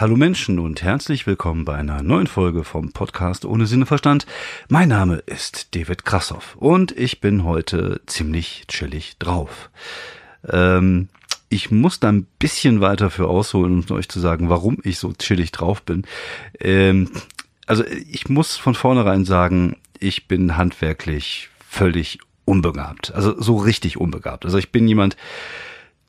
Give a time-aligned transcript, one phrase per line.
[0.00, 4.24] Hallo Menschen und herzlich willkommen bei einer neuen Folge vom Podcast ohne Sinne Verstand.
[4.70, 9.68] Mein Name ist David Krassoff und ich bin heute ziemlich chillig drauf.
[10.48, 11.10] Ähm,
[11.50, 15.12] ich muss da ein bisschen weiter für ausholen, um euch zu sagen, warum ich so
[15.12, 16.06] chillig drauf bin.
[16.58, 17.10] Ähm,
[17.66, 23.12] also ich muss von vornherein sagen, ich bin handwerklich völlig unbegabt.
[23.12, 24.46] Also so richtig unbegabt.
[24.46, 25.18] Also ich bin jemand,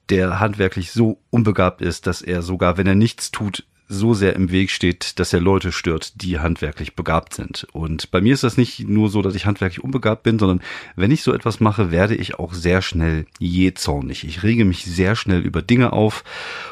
[0.09, 4.51] der handwerklich so unbegabt ist, dass er sogar, wenn er nichts tut, so sehr im
[4.51, 7.67] Weg steht, dass er Leute stört, die handwerklich begabt sind.
[7.73, 10.61] Und bei mir ist das nicht nur so, dass ich handwerklich unbegabt bin, sondern
[10.95, 14.23] wenn ich so etwas mache, werde ich auch sehr schnell jähzornig.
[14.23, 16.23] Ich rege mich sehr schnell über Dinge auf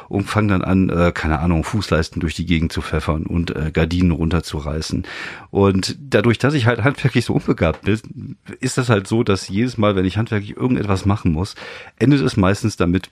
[0.08, 3.72] und fange dann an, äh, keine Ahnung, Fußleisten durch die Gegend zu pfeffern und äh,
[3.72, 5.05] Gardinen runterzureißen.
[5.52, 9.77] Und dadurch, dass ich halt handwerklich so unbegabt bin, ist das halt so, dass jedes
[9.77, 11.55] Mal, wenn ich handwerklich irgendetwas machen muss,
[11.98, 13.10] endet es meistens damit,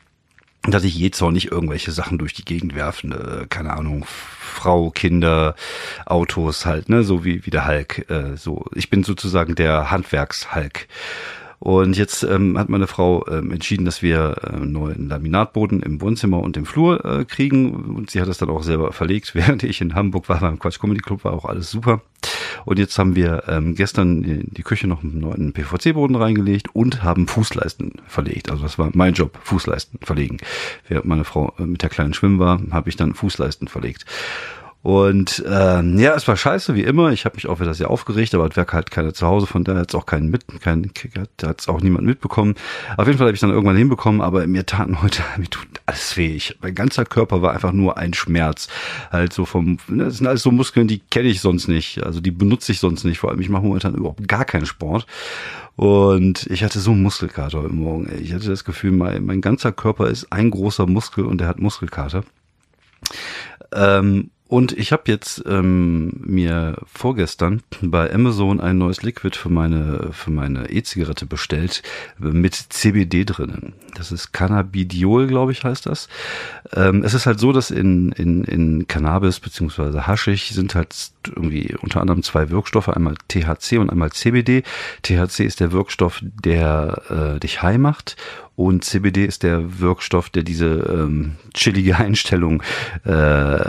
[0.71, 5.55] dass ich je nicht irgendwelche Sachen durch die Gegend werfen, äh, keine Ahnung, Frau, Kinder,
[6.05, 8.09] Autos halt, ne, so wie, wie der Hulk.
[8.09, 10.87] Äh, so, ich bin sozusagen der Handwerks-Hulk.
[11.59, 16.39] Und jetzt ähm, hat meine Frau ähm, entschieden, dass wir äh, neuen Laminatboden im Wohnzimmer
[16.39, 17.73] und im Flur äh, kriegen.
[17.95, 20.79] Und sie hat das dann auch selber verlegt, während ich in Hamburg war beim Quatsch
[20.79, 22.01] Comedy Club, war auch alles super.
[22.65, 27.03] Und jetzt haben wir ähm, gestern in die Küche noch einen neuen PVC-Boden reingelegt und
[27.03, 28.51] haben Fußleisten verlegt.
[28.51, 30.37] Also das war mein Job, Fußleisten verlegen.
[30.87, 34.05] Während meine Frau äh, mit der kleinen Schwimmen war, habe ich dann Fußleisten verlegt.
[34.87, 37.11] Und ähm, ja, es war scheiße, wie immer.
[37.11, 39.65] Ich habe mich auch wieder sehr aufgeregt, aber es wäre halt keiner zu Hause, von
[39.65, 40.93] daher hat es auch keinen mit, keinen,
[41.43, 42.55] hat es auch niemand mitbekommen.
[42.95, 46.15] Auf jeden Fall habe ich dann irgendwann hinbekommen, aber mir taten heute, mir tut alles
[46.15, 46.33] weh.
[46.33, 48.69] Ich, mein ganzer Körper war einfach nur ein Schmerz.
[49.11, 52.03] Halt so vom, ne, das sind alles so Muskeln, die kenne ich sonst nicht.
[52.03, 53.19] Also die benutze ich sonst nicht.
[53.19, 55.05] Vor allem, ich mache momentan überhaupt gar keinen Sport.
[55.75, 58.09] Und ich hatte so einen Muskelkater heute Morgen.
[58.21, 61.59] Ich hatte das Gefühl, mein, mein ganzer Körper ist ein großer Muskel und der hat
[61.59, 62.23] Muskelkater.
[63.73, 70.09] Ähm, und ich habe jetzt ähm, mir vorgestern bei Amazon ein neues Liquid für meine
[70.13, 71.83] für meine E-Zigarette bestellt
[72.17, 73.73] mit CBD drinnen.
[73.95, 76.07] Das ist Cannabidiol, glaube ich, heißt das.
[76.73, 81.75] Ähm, es ist halt so, dass in in in Cannabis beziehungsweise Haschig sind halt irgendwie
[81.81, 84.63] unter anderem zwei Wirkstoffe, einmal THC und einmal CBD.
[85.03, 88.15] THC ist der Wirkstoff, der äh, dich high macht
[88.57, 92.63] und CBD ist der Wirkstoff, der diese ähm, chillige Einstellung
[93.03, 93.59] äh,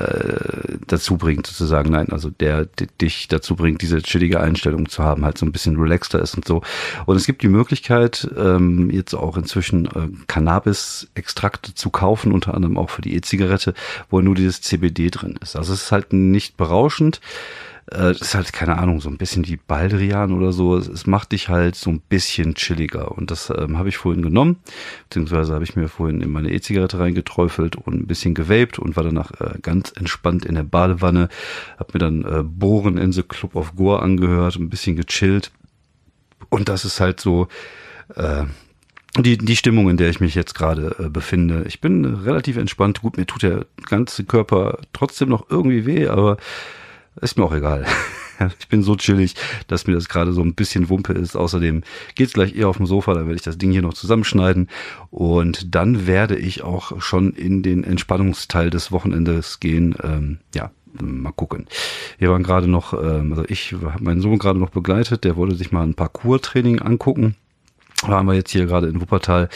[0.87, 1.91] dazu bringt, sozusagen.
[1.91, 5.53] Nein, also der, der dich dazu bringt, diese chillige Einstellung zu haben, halt so ein
[5.53, 6.62] bisschen relaxter ist und so.
[7.04, 12.78] Und es gibt die Möglichkeit, ähm, jetzt auch inzwischen äh, Cannabis-Extrakte zu kaufen, unter anderem
[12.78, 13.75] auch für die E-Zigarette,
[14.09, 15.54] wo nur dieses CBD drin ist.
[15.54, 17.21] Also es ist halt nicht berauschend.
[17.93, 20.76] Äh, ist halt, keine Ahnung, so ein bisschen wie Baldrian oder so.
[20.76, 23.12] Es, es macht dich halt so ein bisschen chilliger.
[23.12, 24.56] Und das ähm, habe ich vorhin genommen,
[25.09, 29.04] beziehungsweise habe ich mir vorhin in meine E-Zigarette reingeträufelt und ein bisschen gewaped und war
[29.04, 31.28] danach äh, ganz entspannt in der Badewanne.
[31.78, 35.50] Hab mir dann äh, Bohren in the Club of Gore angehört, ein bisschen gechillt.
[36.50, 37.48] Und das ist halt so,
[38.15, 38.44] äh,
[39.16, 41.65] die, die Stimmung, in der ich mich jetzt gerade äh, befinde.
[41.66, 43.00] Ich bin relativ entspannt.
[43.00, 46.37] Gut, mir tut der ganze Körper trotzdem noch irgendwie weh, aber
[47.21, 47.87] ist mir auch egal.
[48.61, 49.34] ich bin so chillig,
[49.67, 51.37] dass mir das gerade so ein bisschen Wumpe ist.
[51.37, 51.83] Außerdem
[52.15, 54.69] geht's gleich eher auf dem Sofa, dann werde ich das Ding hier noch zusammenschneiden
[55.11, 59.97] und dann werde ich auch schon in den Entspannungsteil des Wochenendes gehen.
[60.03, 60.71] Ähm, ja,
[61.01, 61.67] mal gucken.
[62.19, 65.55] Wir waren gerade noch, ähm, also ich habe meinen Sohn gerade noch begleitet, der wollte
[65.55, 67.37] sich mal ein Parcours-Training angucken.
[68.03, 69.49] Waren wir jetzt hier gerade in Wuppertal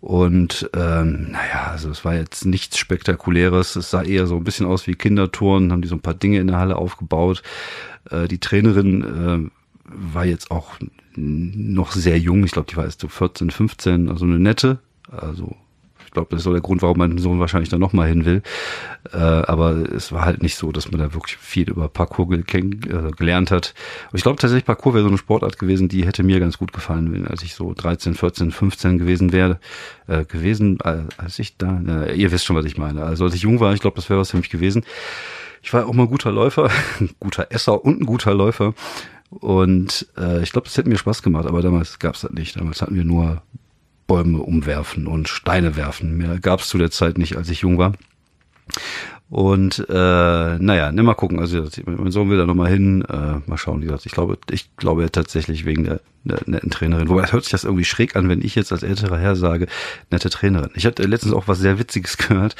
[0.00, 3.76] und ähm, naja, also es war jetzt nichts Spektakuläres.
[3.76, 6.38] Es sah eher so ein bisschen aus wie Kindertouren, haben die so ein paar Dinge
[6.38, 7.42] in der Halle aufgebaut.
[8.10, 9.50] Äh, die Trainerin äh,
[9.84, 10.74] war jetzt auch
[11.16, 12.44] noch sehr jung.
[12.44, 14.78] Ich glaube, die war jetzt so 14, 15, also eine nette.
[15.10, 15.56] Also
[16.16, 18.42] glaube, das ist so der Grund, warum mein Sohn wahrscheinlich da nochmal hin will.
[19.12, 22.42] Äh, aber es war halt nicht so, dass man da wirklich viel über Parkour äh,
[22.42, 23.74] gelernt hat.
[24.10, 26.72] Und ich glaube tatsächlich, Parkour wäre so eine Sportart gewesen, die hätte mir ganz gut
[26.72, 29.60] gefallen, wenn, als ich so 13, 14, 15 gewesen wäre,
[30.06, 33.04] äh, gewesen, äh, als ich da, äh, ihr wisst schon, was ich meine.
[33.04, 34.84] Also als ich jung war, ich glaube, das wäre was für mich gewesen.
[35.62, 36.70] Ich war auch mal guter Läufer,
[37.00, 38.72] ein guter Esser und ein guter Läufer.
[39.28, 42.58] Und äh, ich glaube, das hätte mir Spaß gemacht, aber damals gab es das nicht.
[42.58, 43.42] Damals hatten wir nur
[44.06, 46.16] Bäume umwerfen und Steine werfen.
[46.16, 47.92] Mehr gab es zu der Zeit nicht, als ich jung war.
[49.28, 49.92] Und äh,
[50.58, 51.40] naja, ne, mal gucken.
[51.40, 53.02] Also mein Sohn will da nochmal hin.
[53.02, 54.06] Äh, mal schauen, wie gesagt.
[54.06, 57.08] Ich glaube, ich glaube tatsächlich wegen der, der netten Trainerin.
[57.08, 59.66] Wobei hört sich das irgendwie schräg an, wenn ich jetzt als älterer Herr sage,
[60.12, 60.70] nette Trainerin.
[60.74, 62.54] Ich hatte letztens auch was sehr Witziges gehört.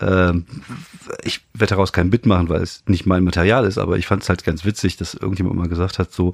[0.00, 0.46] Ähm,
[1.24, 4.22] ich werde daraus kein Bit machen, weil es nicht mein Material ist, aber ich fand
[4.22, 6.32] es halt ganz witzig, dass irgendjemand mal gesagt hat, so,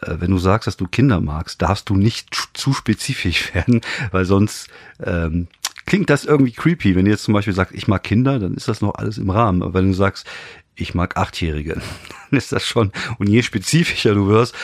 [0.00, 4.24] äh, wenn du sagst, dass du Kinder magst, darfst du nicht zu spezifisch werden, weil
[4.24, 4.68] sonst
[5.00, 5.46] ähm,
[5.92, 6.96] klingt das irgendwie creepy.
[6.96, 9.28] Wenn du jetzt zum Beispiel sagst, ich mag Kinder, dann ist das noch alles im
[9.28, 9.62] Rahmen.
[9.62, 10.26] Aber wenn du sagst,
[10.74, 11.74] ich mag Achtjährige,
[12.30, 14.54] dann ist das schon, und je spezifischer du wirst,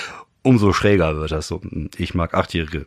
[0.41, 1.61] umso schräger wird das so.
[1.99, 2.87] Ich mag Achtjährige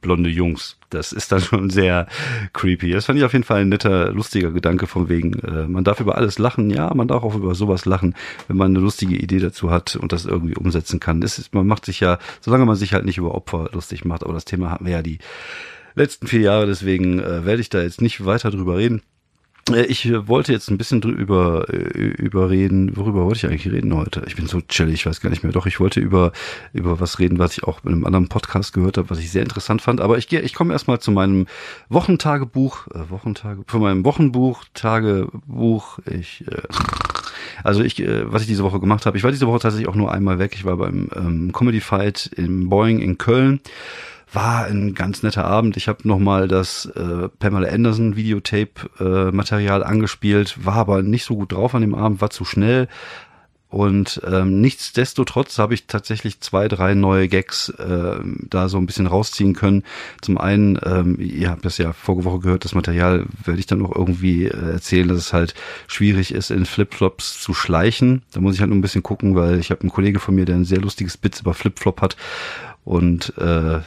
[0.00, 0.78] blonde Jungs.
[0.88, 2.08] Das ist dann schon sehr
[2.54, 2.90] creepy.
[2.90, 6.00] Das fand ich auf jeden Fall ein netter, lustiger Gedanke von wegen, äh, man darf
[6.00, 6.70] über alles lachen.
[6.70, 8.16] Ja, man darf auch über sowas lachen,
[8.48, 11.20] wenn man eine lustige Idee dazu hat und das irgendwie umsetzen kann.
[11.20, 14.24] Das ist, man macht sich ja, solange man sich halt nicht über Opfer lustig macht,
[14.24, 15.18] aber das Thema hatten wir ja die
[15.94, 19.02] letzten vier Jahre, deswegen äh, werde ich da jetzt nicht weiter drüber reden.
[19.70, 22.96] Äh, ich äh, wollte jetzt ein bisschen drüber äh, überreden.
[22.96, 24.22] Worüber wollte ich eigentlich reden heute?
[24.26, 25.52] Ich bin so chillig, ich weiß gar nicht mehr.
[25.52, 26.32] Doch, ich wollte über
[26.72, 29.42] über was reden, was ich auch in einem anderen Podcast gehört habe, was ich sehr
[29.42, 30.00] interessant fand.
[30.00, 31.46] Aber ich gehe, ich komme erstmal zu meinem
[31.88, 35.98] Wochentagebuch, äh, Wochentage, von meinem Wochenbuch, Tagebuch.
[36.06, 36.62] Ich äh,
[37.62, 39.94] also ich, äh, was ich diese Woche gemacht habe, ich war diese Woche tatsächlich auch
[39.94, 40.52] nur einmal weg.
[40.54, 43.60] Ich war beim ähm, Comedy Fight im Boeing in Köln
[44.32, 45.76] war ein ganz netter Abend.
[45.76, 51.52] Ich habe nochmal das äh, Pamela Anderson Videotape-Material äh, angespielt, war aber nicht so gut
[51.52, 52.88] drauf an dem Abend, war zu schnell.
[53.70, 59.06] Und ähm, nichtsdestotrotz habe ich tatsächlich zwei, drei neue Gags äh, da so ein bisschen
[59.06, 59.84] rausziehen können.
[60.22, 63.78] Zum einen, ähm, ihr habt das ja vorige Woche gehört, das Material werde ich dann
[63.78, 65.54] noch irgendwie äh, erzählen, dass es halt
[65.86, 68.22] schwierig ist, in Flipflops zu schleichen.
[68.32, 70.46] Da muss ich halt nur ein bisschen gucken, weil ich habe einen Kollege von mir,
[70.46, 72.16] der ein sehr lustiges Bits über Flipflop hat
[72.84, 73.80] und äh,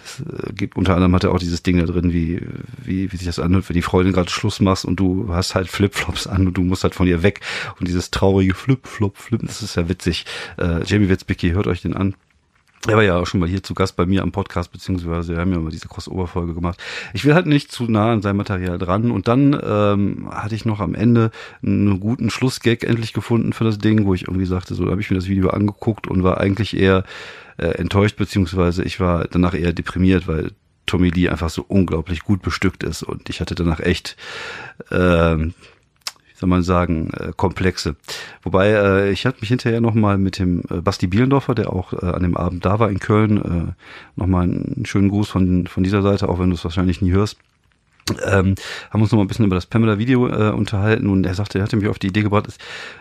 [0.53, 2.41] gibt unter anderem hat er auch dieses Ding da drin, wie,
[2.83, 5.67] wie, wie sich das anhört, wenn die Freundin gerade Schluss machst und du hast halt
[5.67, 7.41] Flipflops an und du musst halt von ihr weg.
[7.79, 10.25] Und dieses traurige Flip-Flop, Flip, das ist ja witzig.
[10.57, 12.15] Äh, Jamie Witzbicki, hört euch den an.
[12.85, 15.39] Er war ja auch schon mal hier zu Gast bei mir am Podcast, beziehungsweise wir
[15.39, 16.83] haben ja mal diese Crossover-Folge gemacht.
[17.13, 19.09] Ich will halt nicht zu nah an sein Material dran.
[19.09, 21.31] Und dann ähm, hatte ich noch am Ende
[21.65, 25.09] einen guten Schlussgag endlich gefunden für das Ding, wo ich irgendwie sagte, so habe ich
[25.09, 27.05] mir das Video angeguckt und war eigentlich eher
[27.57, 30.51] äh, enttäuscht, beziehungsweise ich war danach eher deprimiert, weil
[30.85, 34.17] Tommy Lee einfach so unglaublich gut bestückt ist und ich hatte danach echt,
[34.91, 35.37] äh,
[36.43, 37.95] soll man sagen, äh, Komplexe.
[38.41, 42.05] Wobei äh, ich hatte mich hinterher nochmal mit dem äh, Basti Bielendorfer, der auch äh,
[42.05, 46.01] an dem Abend da war in Köln, äh, nochmal einen schönen Gruß von, von dieser
[46.01, 47.37] Seite, auch wenn du es wahrscheinlich nie hörst
[48.25, 48.55] ähm,
[48.91, 51.63] haben uns noch mal ein bisschen über das Pamela-Video äh, unterhalten und er sagte, er
[51.63, 52.59] hatte mich auf die Idee gebracht, ist,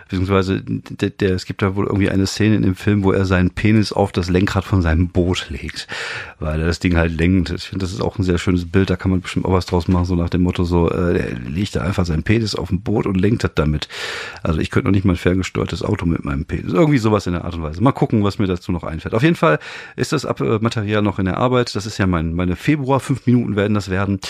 [0.08, 3.24] beziehungsweise der, der, es gibt da wohl irgendwie eine Szene in dem Film, wo er
[3.24, 5.88] seinen Penis auf das Lenkrad von seinem Boot legt,
[6.38, 7.50] weil er das Ding halt lenkt.
[7.50, 9.66] Ich finde, das ist auch ein sehr schönes Bild, da kann man bestimmt auch was
[9.66, 12.68] draus machen, so nach dem Motto, so, äh, er legt da einfach seinen Penis auf
[12.68, 13.88] dem Boot und lenkt das damit.
[14.42, 16.72] Also ich könnte noch nicht mal ein ferngesteuertes Auto mit meinem Penis.
[16.72, 17.82] Irgendwie sowas in der Art und Weise.
[17.82, 19.14] Mal gucken, was mir dazu noch einfällt.
[19.14, 19.58] Auf jeden Fall
[19.96, 20.26] ist das
[20.60, 21.74] Material noch in der Arbeit.
[21.74, 24.20] Das ist ja mein, meine Februar, fünf Minuten werden das werden.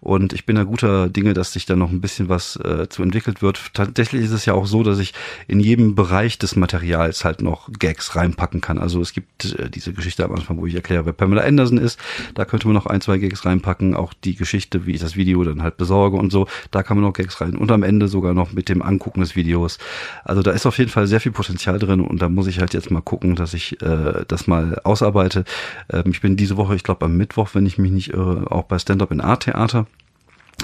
[0.00, 3.02] Und ich bin da guter Dinge, dass sich da noch ein bisschen was äh, zu
[3.02, 3.74] entwickelt wird.
[3.74, 5.14] Tatsächlich ist es ja auch so, dass ich
[5.48, 8.78] in jedem Bereich des Materials halt noch Gags reinpacken kann.
[8.78, 11.98] Also es gibt äh, diese Geschichte am Anfang, wo ich erkläre, wer Pamela Anderson ist.
[12.34, 13.94] Da könnte man noch ein, zwei Gags reinpacken.
[13.94, 16.46] Auch die Geschichte, wie ich das Video dann halt besorge und so.
[16.70, 17.56] Da kann man noch Gags rein.
[17.56, 19.78] Und am Ende sogar noch mit dem Angucken des Videos.
[20.24, 22.74] Also da ist auf jeden Fall sehr viel Potenzial drin und da muss ich halt
[22.74, 25.44] jetzt mal gucken, dass ich äh, das mal ausarbeite.
[25.90, 28.64] Ähm, ich bin diese Woche, ich glaube am Mittwoch, wenn ich mich nicht irre, auch
[28.64, 29.86] bei Stand-Up in Art Theater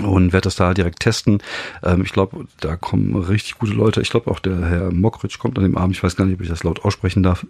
[0.02, 1.42] und werde das da direkt testen.
[1.82, 4.00] Ähm, ich glaube, da kommen richtig gute Leute.
[4.00, 5.96] Ich glaube auch der Herr Mockridge kommt an dem Abend.
[5.96, 7.46] Ich weiß gar nicht, ob ich das laut aussprechen darf.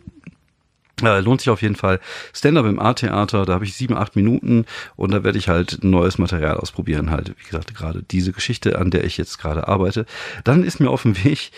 [1.03, 2.01] Äh, lohnt sich auf jeden Fall.
[2.33, 4.65] Stand-up im A-Theater, da habe ich sieben, acht Minuten
[4.97, 7.11] und da werde ich halt neues Material ausprobieren.
[7.11, 10.07] Halt, wie gesagt, gerade diese Geschichte, an der ich jetzt gerade arbeite.
[10.45, 11.53] Dann ist mir auf dem Weg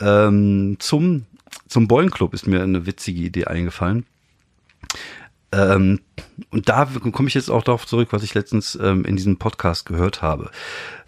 [0.00, 1.26] ähm, zum,
[1.68, 4.06] zum Boing Club ist mir eine witzige Idee eingefallen.
[5.54, 6.00] Ähm,
[6.50, 9.86] und da komme ich jetzt auch darauf zurück, was ich letztens ähm, in diesem Podcast
[9.86, 10.50] gehört habe.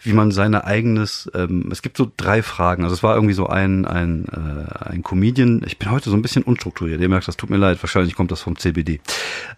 [0.02, 2.84] Wie man seine eigenes, ähm, es gibt so drei Fragen.
[2.84, 6.22] Also es war irgendwie so ein, ein, äh, ein Comedian, ich bin heute so ein
[6.22, 9.00] bisschen unstrukturiert, ihr merkt, das tut mir leid, wahrscheinlich kommt das vom CBD.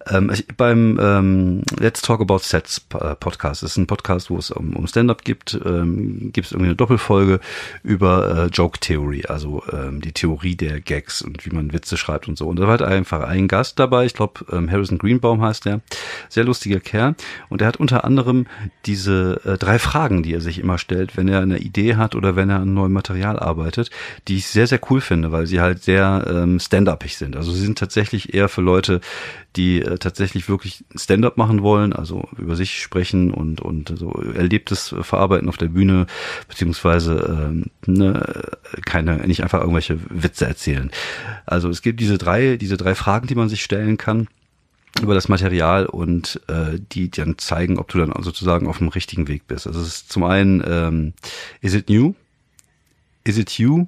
[0.07, 4.39] Ähm, ich, beim ähm, Let's Talk About Sets äh, Podcast, das ist ein Podcast, wo
[4.39, 7.41] es um, um Stand-Up gibt, ähm, gibt es irgendwie eine Doppelfolge
[7.83, 12.29] über äh, Joke Theory, also ähm, die Theorie der Gags und wie man Witze schreibt
[12.29, 12.47] und so.
[12.47, 15.81] Und da war halt einfach ein Gast dabei, ich glaube ähm, Harrison Greenbaum heißt der,
[16.29, 17.15] sehr lustiger Kerl
[17.49, 18.47] und er hat unter anderem
[18.87, 22.37] diese äh, drei Fragen, die er sich immer stellt, wenn er eine Idee hat oder
[22.37, 23.91] wenn er an neuem Material arbeitet,
[24.29, 27.37] die ich sehr, sehr cool finde, weil sie halt sehr ähm, stand-upig sind.
[27.37, 29.01] Also sie sind tatsächlich eher für Leute,
[29.57, 34.95] die äh, tatsächlich wirklich Stand-up machen wollen, also über sich sprechen und, und so Erlebtes
[35.03, 36.07] verarbeiten auf der Bühne,
[36.49, 38.43] beziehungsweise ähm, ne,
[38.85, 40.91] keine, nicht einfach irgendwelche Witze erzählen.
[41.47, 44.29] Also es gibt diese drei, diese drei Fragen, die man sich stellen kann
[45.03, 49.29] über das Material und äh, die dann zeigen, ob du dann sozusagen auf dem richtigen
[49.29, 49.67] Weg bist.
[49.67, 51.13] Also es ist zum einen, ähm,
[51.61, 52.15] is it new?
[53.25, 53.87] Is it you?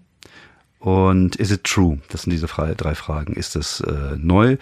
[0.79, 1.99] Und is it true?
[2.11, 3.35] Das sind diese drei Fragen.
[3.35, 4.57] Ist es äh, neu?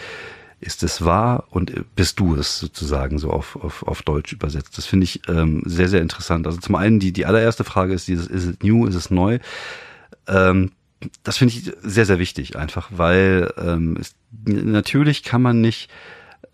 [0.61, 4.77] ist es wahr und bist du es sozusagen so auf, auf, auf Deutsch übersetzt.
[4.77, 6.47] Das finde ich ähm, sehr, sehr interessant.
[6.47, 9.39] Also zum einen die, die allererste Frage ist dieses, ist es new, ist es neu?
[10.27, 10.73] Ähm,
[11.23, 15.91] das finde ich sehr, sehr wichtig einfach, weil ähm, es, natürlich kann man nicht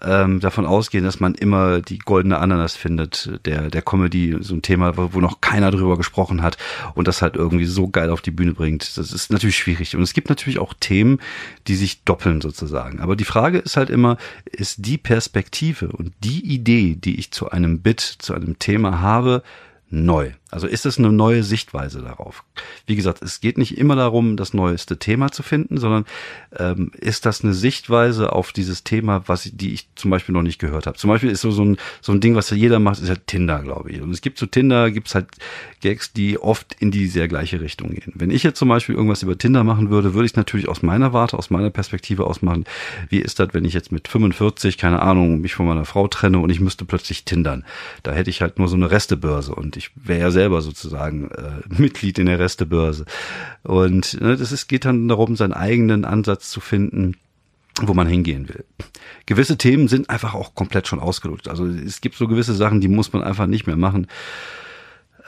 [0.02, 4.62] ähm, davon ausgehen, dass man immer die goldene Ananas findet, der, der Comedy, so ein
[4.62, 6.56] Thema, wo, wo noch keiner drüber gesprochen hat
[6.94, 8.96] und das halt irgendwie so geil auf die Bühne bringt.
[8.96, 9.96] Das ist natürlich schwierig.
[9.96, 11.18] Und es gibt natürlich auch Themen,
[11.66, 13.00] die sich doppeln sozusagen.
[13.00, 17.50] Aber die Frage ist halt immer, ist die Perspektive und die Idee, die ich zu
[17.50, 19.42] einem Bit, zu einem Thema habe,
[19.90, 20.32] neu?
[20.50, 22.44] Also ist es eine neue Sichtweise darauf?
[22.86, 26.04] Wie gesagt, es geht nicht immer darum, das neueste Thema zu finden, sondern
[26.56, 30.60] ähm, ist das eine Sichtweise auf dieses Thema, was die ich zum Beispiel noch nicht
[30.60, 30.96] gehört habe.
[30.96, 33.62] Zum Beispiel ist so, so ein so ein Ding, was jeder macht, ist ja Tinder,
[33.62, 34.00] glaube ich.
[34.00, 35.26] Und es gibt zu Tinder gibt's halt
[35.80, 38.12] Gags, die oft in die sehr gleiche Richtung gehen.
[38.14, 41.12] Wenn ich jetzt zum Beispiel irgendwas über Tinder machen würde, würde ich natürlich aus meiner
[41.12, 42.64] Warte, aus meiner Perspektive aus machen.
[43.08, 46.38] Wie ist das, wenn ich jetzt mit 45, keine Ahnung, mich von meiner Frau trenne
[46.38, 47.64] und ich müsste plötzlich tindern?
[48.04, 51.62] Da hätte ich halt nur so eine Restebörse und ich wäre ja selber sozusagen äh,
[51.68, 53.04] Mitglied in der Restebörse.
[53.62, 57.16] Und ne, das ist, geht dann darum, seinen eigenen Ansatz zu finden
[57.82, 58.64] wo man hingehen will.
[59.26, 61.48] Gewisse Themen sind einfach auch komplett schon ausgelutscht.
[61.48, 64.06] Also es gibt so gewisse Sachen, die muss man einfach nicht mehr machen.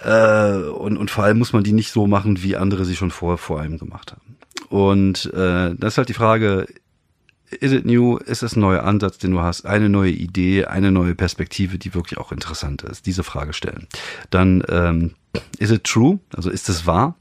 [0.02, 3.10] Äh, und, und vor allem muss man die nicht so machen, wie andere sie schon
[3.10, 4.36] vorher vor einem gemacht haben.
[4.68, 6.66] Und äh, das ist halt die Frage,
[7.50, 8.16] Is it new?
[8.16, 9.66] Ist es ein neuer Ansatz, den du hast?
[9.66, 13.06] Eine neue Idee, eine neue Perspektive, die wirklich auch interessant ist?
[13.06, 13.86] Diese Frage stellen.
[14.30, 15.12] Dann, ähm,
[15.58, 16.18] is it true?
[16.34, 17.16] Also ist es wahr?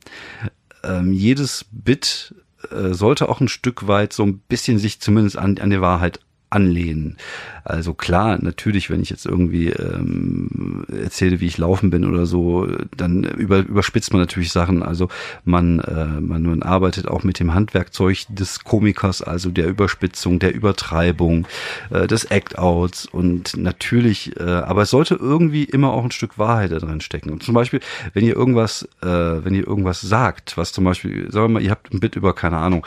[0.84, 2.34] Ähm, jedes Bit
[2.72, 6.20] äh, sollte auch ein Stück weit so ein bisschen sich zumindest an, an die Wahrheit
[6.56, 7.18] anlehnen.
[7.64, 12.68] Also klar, natürlich, wenn ich jetzt irgendwie ähm, erzähle, wie ich laufen bin oder so,
[12.96, 14.84] dann über, überspitzt man natürlich Sachen.
[14.84, 15.10] Also
[15.44, 20.54] man, äh, man, man arbeitet auch mit dem Handwerkzeug des Komikers, also der Überspitzung, der
[20.54, 21.48] Übertreibung,
[21.90, 26.72] äh, des Act-Outs und natürlich, äh, aber es sollte irgendwie immer auch ein Stück Wahrheit
[26.72, 27.32] da drin stecken.
[27.32, 27.80] Und zum Beispiel,
[28.14, 31.72] wenn ihr irgendwas, äh, wenn ihr irgendwas sagt, was zum Beispiel, sagen wir mal, ihr
[31.72, 32.86] habt ein Bit über, keine Ahnung,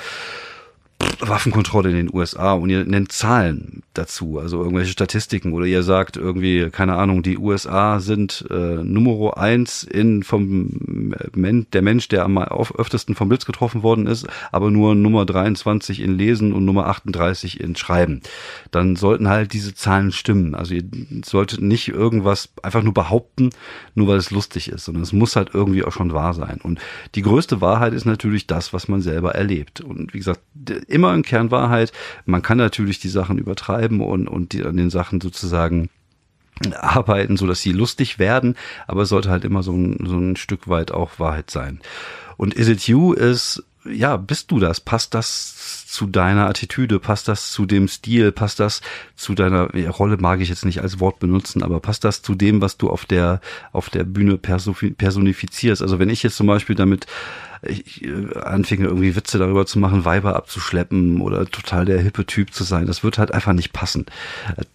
[1.21, 6.17] Waffenkontrolle in den USA und ihr nennt Zahlen dazu, also irgendwelche Statistiken oder ihr sagt
[6.17, 12.25] irgendwie, keine Ahnung, die USA sind äh, Nummer eins in vom Men der Mensch, der
[12.25, 16.87] am öftesten vom Blitz getroffen worden ist, aber nur Nummer 23 in Lesen und Nummer
[16.87, 18.21] 38 in Schreiben.
[18.71, 20.55] Dann sollten halt diese Zahlen stimmen.
[20.55, 20.85] Also ihr
[21.25, 23.51] solltet nicht irgendwas einfach nur behaupten,
[23.95, 26.61] nur weil es lustig ist, sondern es muss halt irgendwie auch schon wahr sein.
[26.63, 26.81] Und
[27.15, 29.81] die größte Wahrheit ist natürlich das, was man selber erlebt.
[29.81, 30.41] Und wie gesagt,
[30.89, 31.93] immer in Kernwahrheit.
[32.25, 35.91] Man kann natürlich die Sachen übertreiben und, und die, an den Sachen sozusagen
[36.75, 40.37] arbeiten, so dass sie lustig werden, aber es sollte halt immer so ein, so ein
[40.37, 41.81] Stück weit auch Wahrheit sein.
[42.37, 44.81] Und Is It You ist, ja, bist du das?
[44.81, 46.99] Passt das zu deiner Attitüde?
[46.99, 48.33] Passt das zu dem Stil?
[48.33, 48.83] Passt das
[49.17, 50.19] zu deiner ja, Rolle?
[50.19, 53.07] Mag ich jetzt nicht als Wort benutzen, aber passt das zu dem, was du auf
[53.07, 53.41] der
[53.73, 55.81] auf der Bühne personifizierst?
[55.81, 57.07] Also wenn ich jetzt zum Beispiel damit
[57.63, 62.53] ich äh, anfing irgendwie Witze darüber zu machen, Weiber abzuschleppen oder total der hippe Typ
[62.53, 62.87] zu sein.
[62.87, 64.07] Das wird halt einfach nicht passen.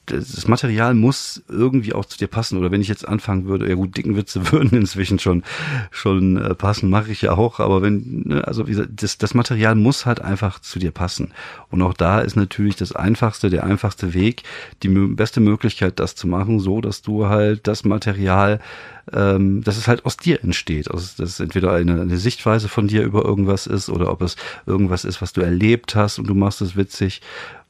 [0.05, 2.57] Das Material muss irgendwie auch zu dir passen.
[2.57, 5.43] Oder wenn ich jetzt anfangen würde, ja gut, dicken Witze würden inzwischen schon
[5.91, 7.59] schon äh, passen, mache ich ja auch.
[7.59, 11.31] Aber wenn, ne, also wie gesagt, das, das Material muss halt einfach zu dir passen.
[11.69, 14.43] Und auch da ist natürlich das einfachste, der einfachste Weg,
[14.81, 18.59] die beste Möglichkeit, das zu machen, so dass du halt das Material
[19.11, 20.89] ähm, dass es halt aus dir entsteht.
[20.89, 24.35] Also dass es entweder eine, eine Sichtweise von dir über irgendwas ist oder ob es
[24.65, 27.21] irgendwas ist, was du erlebt hast und du machst es witzig.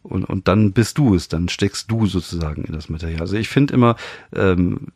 [0.03, 3.21] Und, und dann bist du es, dann steckst du sozusagen in das Material.
[3.21, 3.95] Also ich finde immer,
[4.35, 4.87] ähm,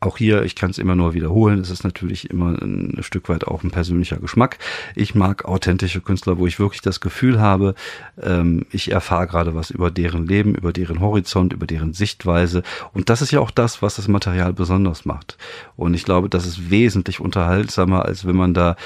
[0.00, 3.46] auch hier, ich kann es immer nur wiederholen, es ist natürlich immer ein Stück weit
[3.46, 4.58] auch ein persönlicher Geschmack.
[4.94, 7.74] Ich mag authentische Künstler, wo ich wirklich das Gefühl habe,
[8.22, 12.62] ähm, ich erfahre gerade was über deren Leben, über deren Horizont, über deren Sichtweise.
[12.92, 15.38] Und das ist ja auch das, was das Material besonders macht.
[15.76, 18.76] Und ich glaube, das ist wesentlich unterhaltsamer, als wenn man da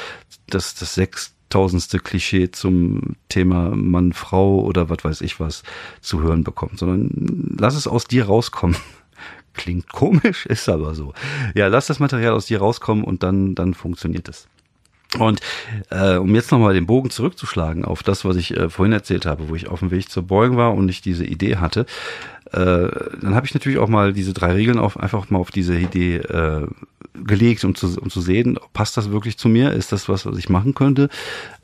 [0.48, 5.64] das, das sechs tausendste Klischee zum Thema Mann, Frau oder was weiß ich was
[6.00, 8.76] zu hören bekommt, sondern lass es aus dir rauskommen.
[9.60, 11.12] Klingt komisch, ist aber so.
[11.54, 14.48] Ja, lass das Material aus dir rauskommen und dann, dann funktioniert es.
[15.18, 15.40] Und
[15.90, 19.48] äh, um jetzt nochmal den Bogen zurückzuschlagen auf das, was ich äh, vorhin erzählt habe,
[19.50, 21.84] wo ich auf dem Weg zur Boeing war und ich diese Idee hatte,
[22.52, 22.88] äh,
[23.20, 26.16] dann habe ich natürlich auch mal diese drei Regeln auf, einfach mal auf diese Idee
[26.16, 26.66] äh,
[27.14, 29.72] gelegt, um zu, um zu sehen, passt das wirklich zu mir?
[29.72, 31.08] Ist das was, was ich machen könnte?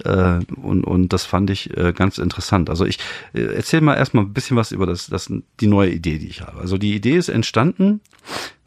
[0.04, 2.70] Äh, und, und das fand ich äh, ganz interessant.
[2.70, 2.98] Also ich
[3.34, 6.42] äh, erzähle mal erstmal ein bisschen was über das, das, die neue Idee, die ich
[6.42, 6.60] habe.
[6.60, 8.00] Also die Idee ist entstanden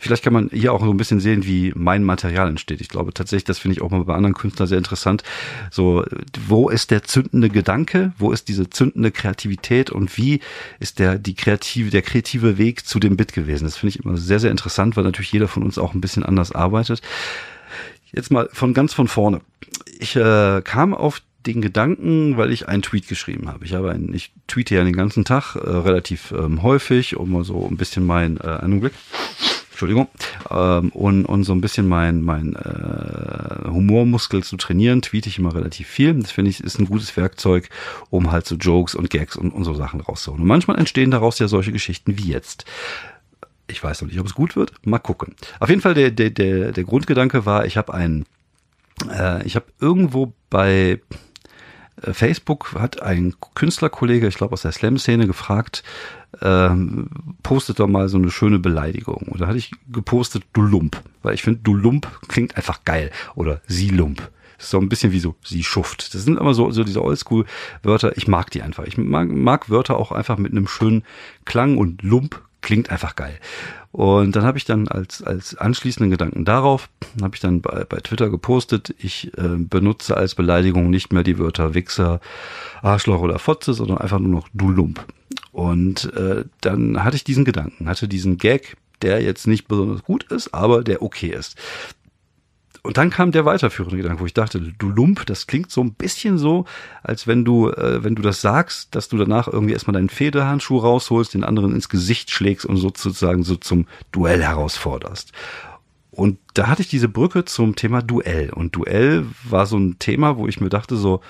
[0.02, 2.80] Vielleicht kann man hier auch so ein bisschen sehen, wie mein Material entsteht.
[2.80, 5.24] Ich glaube tatsächlich, das finde ich auch mal bei anderen Künstlern sehr interessant.
[5.72, 6.06] So,
[6.48, 8.14] wo ist der zündende Gedanke?
[8.18, 9.90] Wo ist diese zündende Kreativität?
[9.90, 10.40] Und wie
[10.80, 13.66] ist der, die kreative, der kreative Weg zu dem Bit gewesen?
[13.66, 16.24] Das finde ich immer sehr, sehr interessant, weil natürlich jeder von uns auch ein bisschen
[16.24, 17.02] anders arbeitet.
[18.14, 19.42] Jetzt mal von ganz von vorne.
[20.00, 23.66] Ich äh, kam auf den Gedanken, weil ich einen Tweet geschrieben habe.
[23.66, 27.44] Ich habe einen, ich tweete ja den ganzen Tag äh, relativ ähm, häufig, um mal
[27.44, 28.94] so ein bisschen mein äh, einen Blick
[29.80, 30.10] Entschuldigung,
[30.52, 35.56] ähm, und, und so ein bisschen mein, mein äh, Humormuskel zu trainieren, tweete ich immer
[35.56, 36.14] relativ viel.
[36.16, 37.70] Das finde ich ist ein gutes Werkzeug,
[38.10, 40.42] um halt so Jokes und Gags und, und so Sachen rauszuholen.
[40.42, 42.66] Und manchmal entstehen daraus ja solche Geschichten wie jetzt.
[43.68, 44.74] Ich weiß noch nicht, ob es gut wird.
[44.86, 45.36] Mal gucken.
[45.62, 48.26] Auf jeden Fall der, der, der, der Grundgedanke war, ich habe einen,
[49.10, 51.00] äh, ich habe irgendwo bei
[52.02, 55.84] äh, Facebook hat ein Künstlerkollege, ich glaube aus der Slam-Szene, gefragt,
[56.42, 57.10] ähm,
[57.44, 59.28] postet doch mal so eine schöne Beleidigung.
[59.30, 61.02] Und da hatte ich gepostet, du Lump.
[61.24, 63.12] Weil ich finde, du Lump klingt einfach geil.
[63.36, 64.30] Oder sie Lump.
[64.58, 66.14] Das ist so ein bisschen wie so, sie schuft.
[66.14, 68.18] Das sind immer so, so diese Oldschool-Wörter.
[68.18, 68.84] Ich mag die einfach.
[68.86, 71.04] Ich mag, mag Wörter auch einfach mit einem schönen
[71.46, 73.40] Klang und Lump klingt einfach geil.
[73.92, 76.90] Und dann habe ich dann als, als anschließenden Gedanken darauf,
[77.22, 81.40] habe ich dann bei, bei Twitter gepostet, ich äh, benutze als Beleidigung nicht mehr die
[81.40, 82.20] Wörter Wichser,
[82.82, 85.06] Arschloch oder Fotze, sondern einfach nur noch du Lump.
[85.52, 90.24] Und äh, dann hatte ich diesen Gedanken, hatte diesen Gag, der jetzt nicht besonders gut
[90.32, 91.56] ist, aber der okay ist.
[92.82, 95.94] Und dann kam der weiterführende Gedanke, wo ich dachte, du Lump, das klingt so ein
[95.94, 96.66] bisschen so,
[97.04, 100.78] als wenn du, äh, wenn du das sagst, dass du danach irgendwie erstmal deinen Federhandschuh
[100.78, 105.34] rausholst, den anderen ins Gesicht schlägst und sozusagen so zum Duell herausforderst.
[106.12, 108.52] Und da hatte ich diese Brücke zum Thema Duell.
[108.52, 111.22] Und Duell war so ein Thema, wo ich mir dachte, so,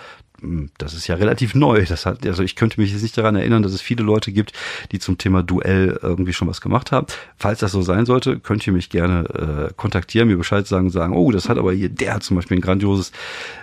[0.78, 1.86] das ist ja relativ neu.
[1.86, 4.54] Das hat, also ich könnte mich jetzt nicht daran erinnern, dass es viele Leute gibt,
[4.92, 7.08] die zum Thema Duell irgendwie schon was gemacht haben.
[7.38, 11.16] Falls das so sein sollte, könnt ihr mich gerne äh, kontaktieren, mir Bescheid sagen, sagen,
[11.16, 13.12] oh, das hat aber hier, der hat zum Beispiel ein grandioses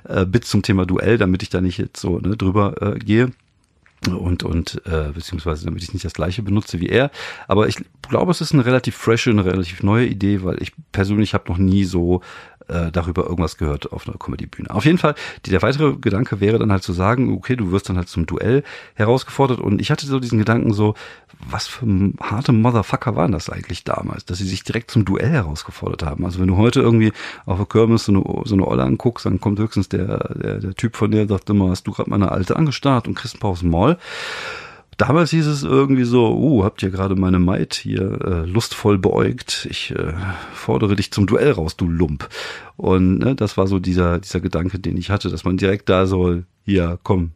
[0.09, 3.31] äh, Bit zum Thema Duell, damit ich da nicht jetzt so ne, drüber äh, gehe
[4.09, 7.11] und und äh, beziehungsweise damit ich nicht das gleiche benutze wie er.
[7.49, 11.35] Aber ich glaube, es ist eine relativ frische, eine relativ neue Idee, weil ich persönlich
[11.35, 12.21] habe noch nie so
[12.69, 14.71] äh, darüber irgendwas gehört auf einer Comedy-Bühne.
[14.71, 17.89] Auf jeden Fall, die, der weitere Gedanke wäre dann halt zu sagen, okay, du wirst
[17.89, 18.63] dann halt zum Duell
[18.95, 20.95] herausgefordert und ich hatte so diesen Gedanken so,
[21.49, 21.87] was für
[22.21, 26.25] harte Motherfucker waren das eigentlich damals, dass sie sich direkt zum Duell herausgefordert haben.
[26.25, 27.13] Also wenn du heute irgendwie
[27.45, 30.75] auf der Kirmes so eine, so eine Olle anguckst, dann kommt höchstens der, der, der
[30.75, 33.51] Typ von der sagt immer, hast du gerade meine Alte angestarrt und kriegst ein paar
[33.51, 33.99] aufs Maul.
[34.97, 39.67] Damals hieß es irgendwie so, uh, habt ihr gerade meine Maid hier äh, lustvoll beäugt?
[39.71, 40.15] Ich äh,
[40.55, 42.29] fordere dich zum Duell raus, du Lump.
[42.77, 46.07] Und ne, das war so dieser, dieser Gedanke, den ich hatte, dass man direkt da
[46.07, 47.33] so, hier, komm,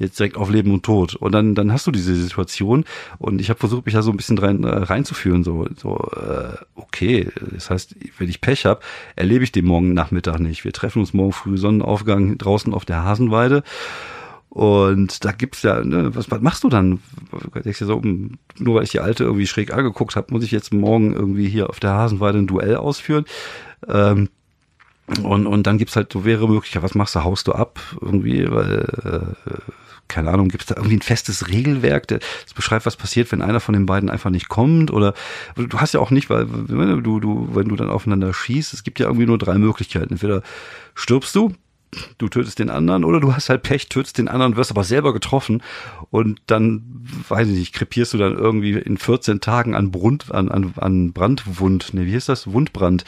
[0.00, 1.14] jetzt direkt auf Leben und Tod.
[1.14, 2.84] Und dann, dann hast du diese Situation
[3.18, 5.44] und ich habe versucht, mich da so ein bisschen rein, äh, reinzuführen.
[5.44, 8.80] So, so äh, okay, das heißt, wenn ich Pech habe,
[9.16, 10.64] erlebe ich den morgen Nachmittag nicht.
[10.64, 13.62] Wir treffen uns morgen früh Sonnenaufgang draußen auf der Hasenweide.
[14.50, 16.98] Und da gibt's ja, ne, was, was machst du dann?
[17.54, 20.50] Denkst du so, hm, nur weil ich die alte irgendwie schräg angeguckt habe, muss ich
[20.50, 23.24] jetzt morgen irgendwie hier auf der Hasenweide ein Duell ausführen?
[23.88, 24.28] Ähm,
[25.22, 28.50] und, und dann gibt's halt so wäre Möglichkeit, was machst du, haust du ab irgendwie,
[28.50, 29.72] weil äh,
[30.08, 32.20] keine Ahnung, gibt es da irgendwie ein festes Regelwerk, das
[32.54, 34.90] beschreibt, was passiert, wenn einer von den beiden einfach nicht kommt?
[34.90, 35.14] Oder
[35.54, 38.98] du hast ja auch nicht, weil du, du, wenn du dann aufeinander schießt, es gibt
[38.98, 40.14] ja irgendwie nur drei Möglichkeiten.
[40.14, 40.42] Entweder
[40.94, 41.54] stirbst du,
[42.18, 45.12] du tötest den anderen oder du hast halt Pech, tötest den anderen, wirst aber selber
[45.12, 45.62] getroffen
[46.10, 46.82] und dann,
[47.28, 51.12] weiß ich nicht, krepierst du dann irgendwie in 14 Tagen an, Brund, an, an, an
[51.12, 52.52] Brandwund, ne, wie heißt das?
[52.52, 53.04] Wundbrand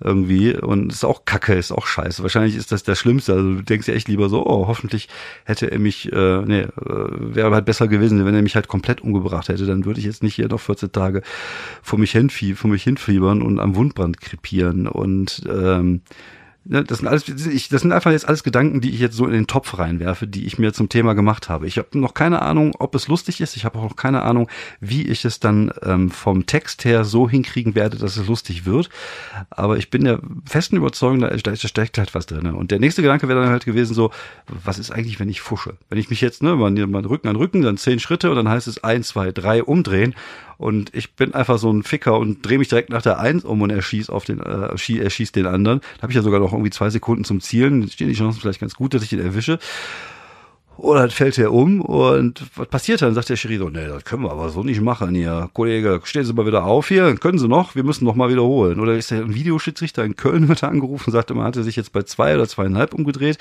[0.00, 2.22] irgendwie und ist auch kacke, ist auch scheiße.
[2.22, 5.08] Wahrscheinlich ist das der Schlimmste, also du denkst ja echt lieber so, oh, hoffentlich
[5.44, 9.02] hätte er mich, äh, nee, äh, wäre halt besser gewesen, wenn er mich halt komplett
[9.02, 11.22] umgebracht hätte, dann würde ich jetzt nicht hier noch 14 Tage
[11.82, 16.02] vor mich, hinfie vor mich hinfiebern und am Wundbrand krepieren und ähm,
[16.64, 19.32] das sind alles, ich, das sind einfach jetzt alles Gedanken, die ich jetzt so in
[19.32, 21.66] den Topf reinwerfe, die ich mir zum Thema gemacht habe.
[21.66, 23.56] Ich habe noch keine Ahnung, ob es lustig ist.
[23.56, 24.48] Ich habe auch noch keine Ahnung,
[24.80, 28.90] wie ich es dann ähm, vom Text her so hinkriegen werde, dass es lustig wird.
[29.50, 32.46] Aber ich bin der festen Überzeugung, da, da steckt halt was drin.
[32.46, 34.12] Und der nächste Gedanke wäre dann halt gewesen so,
[34.46, 35.76] was ist eigentlich, wenn ich fusche?
[35.88, 38.48] Wenn ich mich jetzt, ne, man, man Rücken an Rücken, dann zehn Schritte und dann
[38.48, 40.14] heißt es eins, zwei, drei umdrehen
[40.58, 43.60] und ich bin einfach so ein Ficker und drehe mich direkt nach der Eins um
[43.62, 45.80] und er schießt auf den, äh, er schießt den anderen.
[45.96, 47.88] Da habe ich ja sogar noch irgendwie zwei Sekunden zum Zielen.
[47.88, 49.58] Stehen die Chancen vielleicht ganz gut, dass ich ihn erwische.
[50.76, 53.14] Und dann fällt er um und was passiert dann?
[53.14, 55.50] Sagt der Schiri so, nee, das können wir aber so nicht machen hier.
[55.52, 57.74] Kollege, stehen Sie mal wieder auf hier, können Sie noch?
[57.74, 58.80] Wir müssen noch mal wiederholen.
[58.80, 62.02] Oder ist der Videoschiedsrichter in Köln wird er angerufen, sagte, man hatte sich jetzt bei
[62.02, 63.38] zwei oder zweieinhalb umgedreht.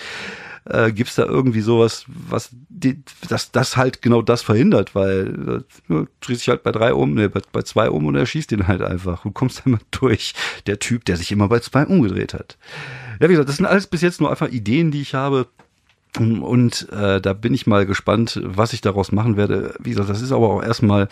[0.65, 5.63] Äh, Gibt es da irgendwie sowas, was die, das, das halt genau das verhindert, weil
[5.89, 8.51] äh, drehst dich halt bei drei um, ne, bei, bei zwei um und er schießt
[8.51, 9.23] ihn halt einfach.
[9.23, 10.33] Du kommst immer durch.
[10.67, 12.57] Der Typ, der sich immer bei zwei umgedreht hat.
[13.19, 15.47] Ja, wie gesagt, das sind alles bis jetzt nur einfach Ideen, die ich habe.
[16.19, 19.73] Und äh, da bin ich mal gespannt, was ich daraus machen werde.
[19.79, 21.07] Wie gesagt, das ist aber auch erstmal,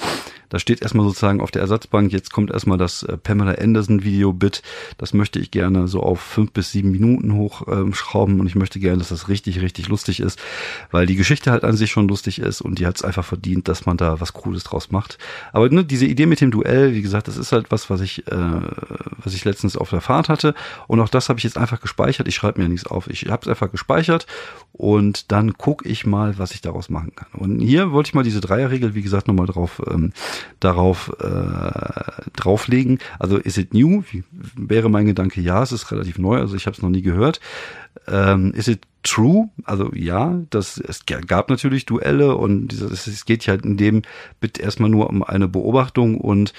[0.50, 4.62] da steht erstmal sozusagen auf der Ersatzbank, jetzt kommt erstmal das äh, Pamela Anderson Video-Bit.
[4.98, 8.82] Das möchte ich gerne so auf fünf bis sieben Minuten hochschrauben ähm, und ich möchte
[8.82, 10.38] gerne, dass das richtig, richtig lustig ist,
[10.92, 13.70] weil die Geschichte halt an sich schon lustig ist und die hat es einfach verdient,
[13.70, 15.18] dass man da was Cooles draus macht.
[15.54, 18.28] Aber ne, diese Idee mit dem Duell, wie gesagt, das ist halt was, was ich,
[18.28, 18.62] äh,
[19.24, 20.56] was ich letztens auf der Fahrt hatte
[20.88, 22.28] und auch das habe ich jetzt einfach gespeichert.
[22.28, 23.10] Ich schreibe mir nichts auf.
[23.10, 24.28] Ich habe es einfach gespeichert
[24.74, 24.89] und
[25.32, 27.28] dann gucke ich mal, was ich daraus machen kann.
[27.34, 30.12] Und hier wollte ich mal diese Dreierregel, wie gesagt, nochmal drauf, ähm,
[30.60, 33.00] darauf äh, drauflegen.
[33.20, 34.04] Also is it new?
[34.56, 37.40] Wäre mein Gedanke, ja, es ist relativ neu, also ich habe es noch nie gehört.
[38.08, 39.50] Ähm, is it true?
[39.64, 44.02] Also ja, das, es gab natürlich Duelle und dieses, es geht ja in dem
[44.40, 46.54] Bit erstmal nur um eine Beobachtung und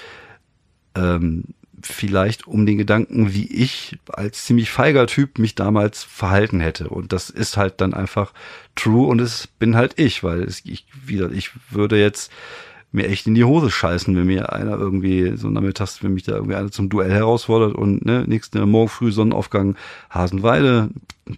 [0.95, 1.43] ähm,
[1.83, 6.89] vielleicht um den Gedanken, wie ich als ziemlich feiger Typ mich damals verhalten hätte.
[6.89, 8.33] Und das ist halt dann einfach
[8.75, 12.31] true und es bin halt ich, weil es, ich wieder, ich würde jetzt
[12.91, 16.33] mir echt in die Hose scheißen, wenn mir einer irgendwie so nachmittags, wenn mich da
[16.33, 19.75] irgendwie einer zum Duell herausfordert und ne, nächste Morgen früh Sonnenaufgang
[20.09, 20.89] Hasenweide,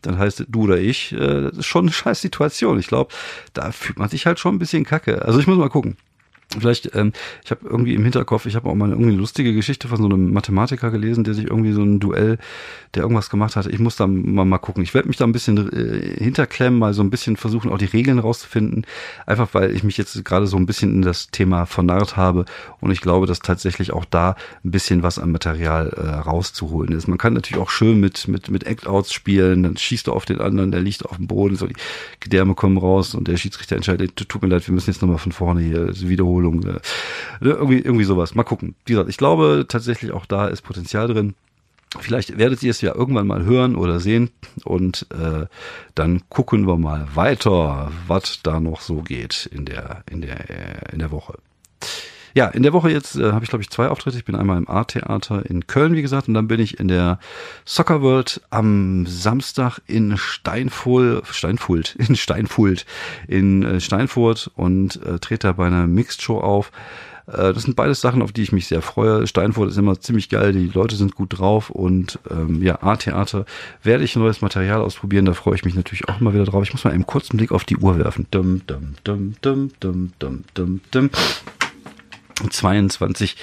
[0.02, 2.80] dann heißt es du oder ich, äh, das ist schon eine scheiß Situation.
[2.80, 3.14] Ich glaube,
[3.54, 5.24] da fühlt man sich halt schon ein bisschen kacke.
[5.24, 5.98] Also ich muss mal gucken.
[6.60, 7.14] Vielleicht, ähm,
[7.44, 10.06] ich habe irgendwie im Hinterkopf, ich habe auch mal irgendwie eine lustige Geschichte von so
[10.06, 12.38] einem Mathematiker gelesen, der sich irgendwie so ein Duell,
[12.94, 13.66] der irgendwas gemacht hat.
[13.68, 14.84] Ich muss da mal, mal gucken.
[14.84, 17.86] Ich werde mich da ein bisschen äh, hinterklemmen, mal so ein bisschen versuchen, auch die
[17.86, 18.86] Regeln rauszufinden.
[19.26, 22.46] Einfach weil ich mich jetzt gerade so ein bisschen in das Thema vernarrt habe
[22.80, 27.08] und ich glaube, dass tatsächlich auch da ein bisschen was an Material äh, rauszuholen ist.
[27.08, 30.40] Man kann natürlich auch schön mit, mit, mit Act-Outs spielen, dann schießt du auf den
[30.40, 31.76] anderen, der liegt auf dem Boden, so die
[32.20, 35.32] Gedärme kommen raus und der Schiedsrichter entscheidet, tut mir leid, wir müssen jetzt nochmal von
[35.32, 36.64] vorne hier wiederholen Wiederholung.
[36.64, 36.80] Äh,
[37.40, 38.36] irgendwie, irgendwie sowas.
[38.36, 38.76] Mal gucken.
[38.86, 41.36] Wie gesagt, ich glaube tatsächlich auch da ist Potenzial drin.
[42.00, 44.32] Vielleicht werdet ihr es ja irgendwann mal hören oder sehen
[44.64, 45.46] und äh,
[45.94, 51.00] dann gucken wir mal weiter, was da noch so geht in der in der in
[51.00, 51.38] der Woche.
[52.34, 54.18] Ja, in der Woche jetzt äh, habe ich, glaube ich, zwei Auftritte.
[54.18, 57.20] Ich bin einmal im A-Theater in Köln, wie gesagt, und dann bin ich in der
[57.66, 62.86] Soccer World am Samstag in Steinfurt, Steinfurt, in Steinfurt,
[63.28, 66.72] in äh, Steinfurt und äh, trete da bei einer Mixed Show auf.
[67.28, 69.28] Äh, das sind beides Sachen, auf die ich mich sehr freue.
[69.28, 73.46] Steinfurt ist immer ziemlich geil, die Leute sind gut drauf und ähm, ja, A-Theater
[73.84, 76.64] werde ich neues Material ausprobieren, da freue ich mich natürlich auch immer wieder drauf.
[76.64, 78.26] Ich muss mal einen kurzen Blick auf die Uhr werfen.
[78.32, 81.10] Dum, dum, dum, dum, dum, dum, dum, dum.
[82.50, 83.36] 22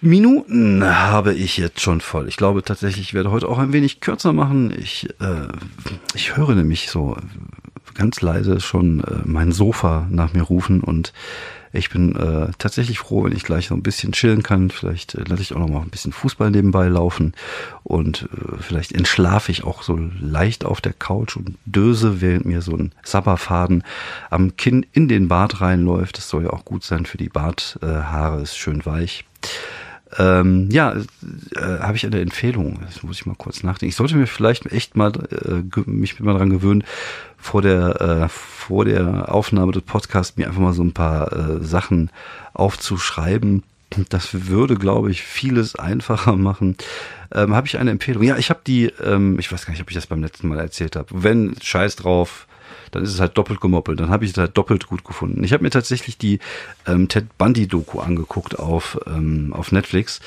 [0.00, 2.28] Minuten habe ich jetzt schon voll.
[2.28, 4.70] Ich glaube tatsächlich, ich werde heute auch ein wenig kürzer machen.
[4.78, 5.48] Ich, äh,
[6.14, 7.16] ich höre nämlich so
[7.94, 11.12] ganz leise schon äh, mein Sofa nach mir rufen und
[11.76, 14.70] ich bin äh, tatsächlich froh, wenn ich gleich so ein bisschen chillen kann.
[14.70, 17.32] Vielleicht äh, lasse ich auch noch mal ein bisschen Fußball nebenbei laufen
[17.82, 22.62] und äh, vielleicht entschlafe ich auch so leicht auf der Couch und döse, während mir
[22.62, 23.82] so ein Sabberfaden
[24.30, 26.16] am Kinn in den Bart reinläuft.
[26.16, 29.24] Das soll ja auch gut sein für die Barthaare, ist schön weich.
[30.18, 30.94] Ähm, ja,
[31.56, 32.78] äh, habe ich eine Empfehlung.
[32.84, 33.90] Das muss ich mal kurz nachdenken.
[33.90, 36.84] Ich sollte mir vielleicht echt mal äh, mich mal dran gewöhnen,
[37.36, 41.64] vor der äh, vor der Aufnahme des Podcasts mir einfach mal so ein paar äh,
[41.64, 42.10] Sachen
[42.52, 43.62] aufzuschreiben.
[44.08, 46.76] Das würde, glaube ich, vieles einfacher machen.
[47.32, 48.22] Ähm, habe ich eine Empfehlung?
[48.22, 50.58] Ja, ich habe die, ähm, ich weiß gar nicht, ob ich das beim letzten Mal
[50.58, 51.08] erzählt habe.
[51.10, 52.46] Wenn Scheiß drauf,
[52.94, 54.00] dann ist es halt doppelt gemoppelt.
[54.00, 55.44] Dann habe ich es halt doppelt gut gefunden.
[55.44, 56.38] Ich habe mir tatsächlich die
[56.86, 60.20] ähm, Ted Bundy Doku angeguckt auf ähm, auf Netflix.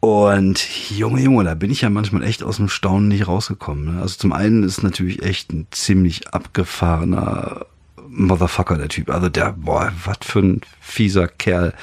[0.00, 3.96] Und Junge, Junge, da bin ich ja manchmal echt aus dem Staunen nicht rausgekommen.
[3.96, 4.02] Ne?
[4.02, 7.66] Also zum einen ist natürlich echt ein ziemlich abgefahrener
[8.08, 9.10] Motherfucker, der Typ.
[9.10, 11.74] Also der, boah, was für ein fieser Kerl.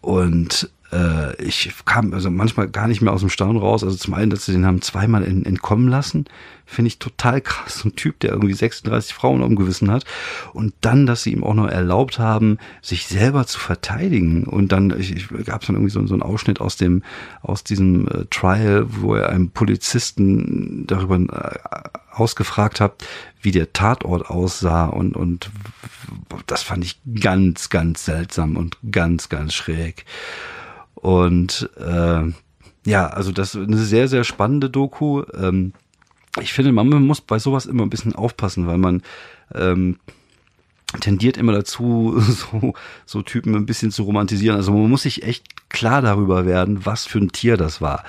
[0.00, 3.82] Und äh, ich kam also manchmal gar nicht mehr aus dem Staunen raus.
[3.82, 6.26] Also zum einen, dass sie den haben zweimal in, entkommen lassen,
[6.64, 7.78] finde ich total krass.
[7.78, 10.04] So ein Typ, der irgendwie 36 Frauen umgewissen hat.
[10.52, 14.44] Und dann, dass sie ihm auch noch erlaubt haben, sich selber zu verteidigen.
[14.44, 14.90] Und dann
[15.44, 17.02] gab es dann irgendwie so, so einen Ausschnitt aus dem
[17.42, 23.04] aus diesem äh, Trial, wo er einem Polizisten darüber äh, ausgefragt hat,
[23.42, 25.50] wie der Tatort aussah und und
[26.46, 30.04] das fand ich ganz ganz seltsam und ganz ganz schräg.
[31.06, 32.32] Und äh,
[32.84, 35.22] ja, also das ist eine sehr, sehr spannende Doku.
[35.38, 35.72] Ähm,
[36.40, 39.02] ich finde, man muss bei sowas immer ein bisschen aufpassen, weil man
[39.54, 40.00] ähm,
[40.98, 44.56] tendiert immer dazu, so, so Typen ein bisschen zu romantisieren.
[44.56, 48.02] Also man muss sich echt klar darüber werden, was für ein Tier das war.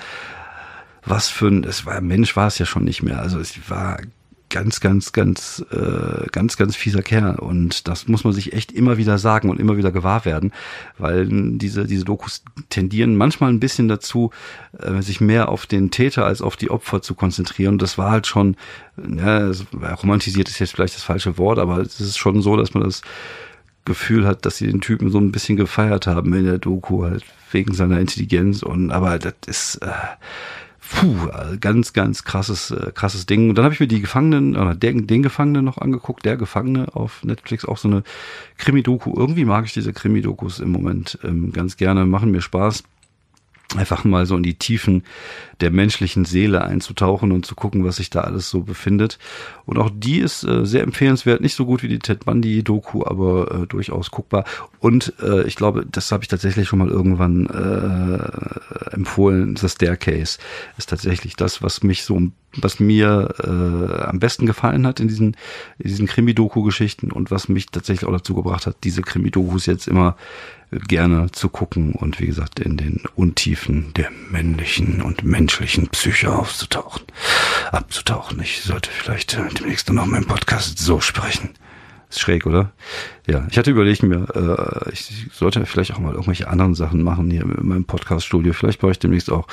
[1.04, 3.20] Was für ein, es war, Mensch war es ja schon nicht mehr.
[3.20, 4.00] Also es war
[4.50, 7.36] ganz, ganz, ganz, äh, ganz, ganz fieser Kerl.
[7.36, 10.52] Und das muss man sich echt immer wieder sagen und immer wieder gewahr werden,
[10.98, 14.30] weil diese, diese Dokus tendieren manchmal ein bisschen dazu,
[14.78, 17.74] äh, sich mehr auf den Täter als auf die Opfer zu konzentrieren.
[17.74, 18.56] Und das war halt schon,
[18.96, 19.50] ja,
[20.02, 23.02] romantisiert ist jetzt vielleicht das falsche Wort, aber es ist schon so, dass man das
[23.84, 27.24] Gefühl hat, dass sie den Typen so ein bisschen gefeiert haben in der Doku, halt
[27.52, 28.62] wegen seiner Intelligenz.
[28.62, 29.88] Und aber das ist äh,
[30.90, 31.28] puh,
[31.60, 33.48] ganz, ganz krasses, äh, krasses Ding.
[33.48, 36.94] Und dann habe ich mir die Gefangenen, oder der, den Gefangenen noch angeguckt, der Gefangene
[36.94, 38.02] auf Netflix, auch so eine
[38.56, 39.12] Krimi-Doku.
[39.16, 42.84] Irgendwie mag ich diese Krimi-Dokus im Moment ähm, ganz gerne, machen mir Spaß
[43.76, 45.04] einfach mal so in die Tiefen
[45.60, 49.18] der menschlichen Seele einzutauchen und zu gucken, was sich da alles so befindet.
[49.66, 53.04] Und auch die ist äh, sehr empfehlenswert, nicht so gut wie die Ted Bundy Doku,
[53.04, 54.44] aber äh, durchaus guckbar.
[54.78, 59.56] Und äh, ich glaube, das habe ich tatsächlich schon mal irgendwann äh, empfohlen.
[59.56, 60.38] The Staircase
[60.78, 62.22] ist tatsächlich das, was mich so,
[62.56, 65.36] was mir äh, am besten gefallen hat in diesen,
[65.78, 70.16] in diesen Krimi-Doku-Geschichten und was mich tatsächlich auch dazu gebracht hat, diese Krimi-Dokus jetzt immer
[70.70, 77.04] gerne zu gucken und wie gesagt in den Untiefen der männlichen und menschlichen Psyche aufzutauchen,
[77.72, 78.40] abzutauchen.
[78.42, 81.50] Ich sollte vielleicht äh, demnächst noch meinem Podcast so sprechen.
[82.08, 82.72] Ist schräg, oder?
[83.26, 87.30] Ja, ich hatte überlegt mir, äh, ich sollte vielleicht auch mal irgendwelche anderen Sachen machen
[87.30, 88.54] hier in meinem Podcast-Studio.
[88.54, 89.46] Vielleicht baue ich demnächst auch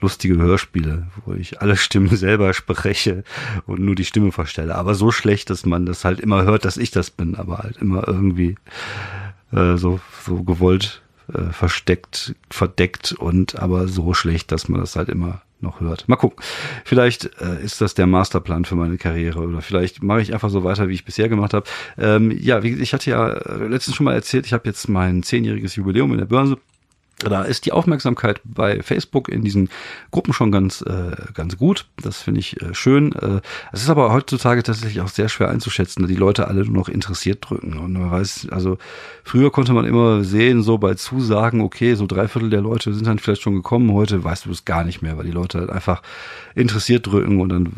[0.00, 3.24] lustige Hörspiele, wo ich alle Stimmen selber spreche
[3.66, 4.74] und nur die Stimme verstelle.
[4.74, 7.76] Aber so schlecht, dass man das halt immer hört, dass ich das bin, aber halt
[7.76, 8.56] immer irgendwie
[9.52, 15.08] äh, so, so gewollt äh, versteckt, verdeckt und aber so schlecht, dass man das halt
[15.08, 16.08] immer noch hört.
[16.08, 16.44] Mal gucken.
[16.84, 20.64] Vielleicht äh, ist das der Masterplan für meine Karriere oder vielleicht mache ich einfach so
[20.64, 21.66] weiter, wie ich bisher gemacht habe.
[21.96, 25.22] Ähm, ja, wie, ich hatte ja äh, letztens schon mal erzählt, ich habe jetzt mein
[25.22, 26.58] zehnjähriges Jubiläum in der Börse
[27.18, 29.70] da ist die Aufmerksamkeit bei Facebook in diesen
[30.12, 31.86] Gruppen schon ganz äh, ganz gut.
[32.00, 33.12] Das finde ich äh, schön.
[33.12, 33.40] Äh,
[33.72, 36.88] es ist aber heutzutage tatsächlich auch sehr schwer einzuschätzen, da die Leute alle nur noch
[36.88, 37.76] interessiert drücken.
[37.76, 38.78] Und man weiß, also
[39.24, 43.06] früher konnte man immer sehen, so bei Zusagen, okay, so drei Viertel der Leute sind
[43.08, 43.92] dann vielleicht schon gekommen.
[43.92, 46.02] Heute weißt du es gar nicht mehr, weil die Leute halt einfach
[46.54, 47.72] interessiert drücken und dann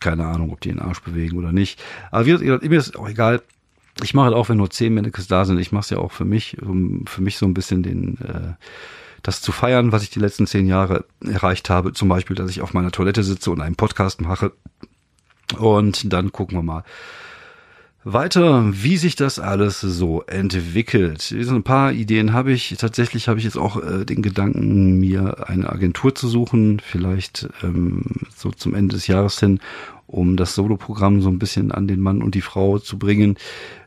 [0.00, 1.82] keine Ahnung, ob die den Arsch bewegen oder nicht.
[2.10, 3.40] Aber wie gesagt, mir ist auch egal
[4.02, 6.12] ich mache halt auch, wenn nur zehn Mannequins da sind, ich mache es ja auch
[6.12, 8.54] für mich, um für mich so ein bisschen den äh,
[9.22, 11.92] das zu feiern, was ich die letzten zehn Jahre erreicht habe.
[11.94, 14.52] Zum Beispiel, dass ich auf meiner Toilette sitze und einen Podcast mache.
[15.58, 16.84] Und dann gucken wir mal
[18.04, 21.22] weiter, wie sich das alles so entwickelt.
[21.22, 22.76] So ein paar Ideen habe ich.
[22.78, 28.04] Tatsächlich habe ich jetzt auch äh, den Gedanken, mir eine Agentur zu suchen, vielleicht ähm,
[28.36, 29.60] so zum Ende des Jahres hin,
[30.06, 33.36] um das Soloprogramm so ein bisschen an den Mann und die Frau zu bringen.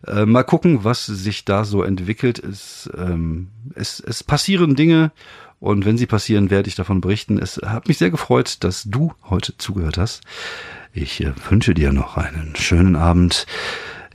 [0.05, 2.39] Äh, mal gucken, was sich da so entwickelt.
[2.39, 5.11] Es, ähm, es, es passieren Dinge
[5.59, 7.37] und wenn sie passieren, werde ich davon berichten.
[7.37, 10.21] Es hat mich sehr gefreut, dass du heute zugehört hast.
[10.91, 13.45] Ich äh, wünsche dir noch einen schönen Abend.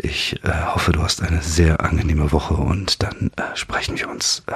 [0.05, 4.43] Ich äh, hoffe, du hast eine sehr angenehme Woche und dann äh, sprechen wir uns
[4.49, 4.53] äh,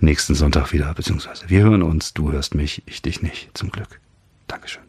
[0.00, 4.00] nächsten Sonntag wieder, beziehungsweise wir hören uns, du hörst mich, ich dich nicht, zum Glück.
[4.48, 4.82] Dankeschön.